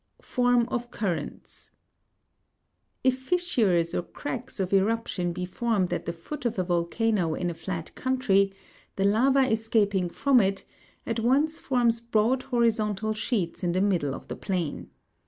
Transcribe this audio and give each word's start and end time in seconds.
32. 0.17 0.25
Form 0.33 0.67
of 0.69 0.89
currents. 0.89 1.69
If 3.03 3.19
fissures 3.21 3.93
or 3.93 4.01
cracks 4.01 4.59
of 4.59 4.73
eruption 4.73 5.31
be 5.31 5.45
formed 5.45 5.93
at 5.93 6.05
the 6.07 6.11
foot 6.11 6.43
of 6.43 6.57
a 6.57 6.63
volcano 6.63 7.35
in 7.35 7.51
a 7.51 7.53
flat 7.53 7.93
country, 7.93 8.51
the 8.95 9.05
lava 9.05 9.41
escaping 9.41 10.09
from 10.09 10.39
it 10.41 10.65
at 11.05 11.19
once 11.19 11.59
forms 11.59 11.99
broad 11.99 12.41
horizontal 12.41 13.13
sheets 13.13 13.63
in 13.63 13.73
the 13.73 13.79
middle 13.81 14.15
of 14.15 14.27
the 14.27 14.35
plain. 14.35 14.89